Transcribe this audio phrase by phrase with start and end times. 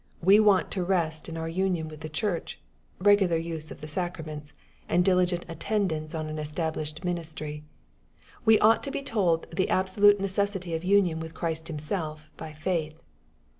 [0.23, 2.59] We want to rest in our union with the church,
[2.97, 4.51] regular use of the sacraments,
[4.89, 7.65] and diligent attendance on an established ministry.
[8.43, 13.03] We ought to be told the absolute necessity of union with Christ Himself by faith.